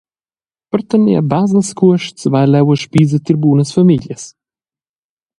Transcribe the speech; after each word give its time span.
Per 0.71 0.81
tener 0.89 1.13
a 1.19 1.23
bass 1.31 1.51
ils 1.59 1.71
cuosts 1.79 2.23
va 2.33 2.41
el 2.45 2.51
leu 2.53 2.67
a 2.75 2.77
spisa 2.83 3.17
tier 3.25 3.37
bunas 3.43 3.73
famiglias. 3.77 4.23